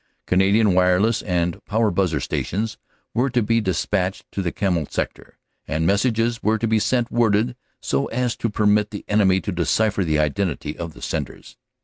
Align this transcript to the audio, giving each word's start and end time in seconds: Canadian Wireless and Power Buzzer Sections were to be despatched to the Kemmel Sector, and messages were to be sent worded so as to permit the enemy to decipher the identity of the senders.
Canadian 0.25 0.73
Wireless 0.73 1.21
and 1.21 1.63
Power 1.65 1.91
Buzzer 1.91 2.19
Sections 2.19 2.79
were 3.13 3.29
to 3.29 3.43
be 3.43 3.61
despatched 3.61 4.25
to 4.31 4.41
the 4.41 4.51
Kemmel 4.51 4.87
Sector, 4.89 5.37
and 5.67 5.85
messages 5.85 6.41
were 6.41 6.57
to 6.57 6.65
be 6.67 6.79
sent 6.79 7.11
worded 7.11 7.55
so 7.83 8.07
as 8.07 8.35
to 8.37 8.49
permit 8.49 8.89
the 8.89 9.05
enemy 9.07 9.39
to 9.41 9.51
decipher 9.51 10.03
the 10.03 10.17
identity 10.17 10.75
of 10.75 10.95
the 10.95 11.03
senders. 11.03 11.55